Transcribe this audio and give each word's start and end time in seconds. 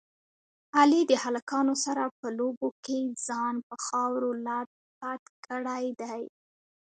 علي 0.77 1.01
د 1.09 1.11
هلکانو 1.23 1.73
سره 1.85 2.03
په 2.19 2.27
لوبو 2.39 2.67
کې 2.85 2.99
ځان 3.27 3.55
په 3.67 3.75
خاورو 3.85 4.29
لت 4.45 4.69
پت 4.99 5.23
کړی 5.47 5.85
دی. 6.01 6.21